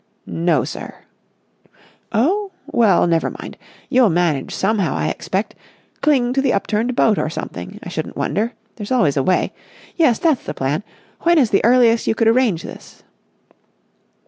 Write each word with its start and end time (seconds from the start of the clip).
"No, 0.25 0.63
sir." 0.63 0.95
"Oh? 2.11 2.49
Well, 2.65 3.05
never 3.05 3.29
mind. 3.29 3.55
You'll 3.87 4.09
manage 4.09 4.51
somehow, 4.51 4.95
I 4.95 5.09
expect. 5.09 5.53
Cling 6.01 6.33
to 6.33 6.41
the 6.41 6.53
upturned 6.53 6.95
boat 6.95 7.19
or 7.19 7.29
something, 7.29 7.77
I 7.83 7.89
shouldn't 7.89 8.17
wonder. 8.17 8.53
There's 8.77 8.91
always 8.91 9.15
a 9.15 9.21
way. 9.21 9.53
Yes, 9.97 10.17
that's 10.17 10.43
the 10.43 10.55
plan. 10.55 10.81
When 11.19 11.37
is 11.37 11.51
the 11.51 11.63
earliest 11.63 12.07
you 12.07 12.15
could 12.15 12.27
arrange 12.29 12.63
this?" 12.63 13.03